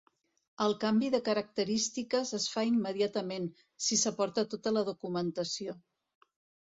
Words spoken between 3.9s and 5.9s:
s'aporta tota la documentació.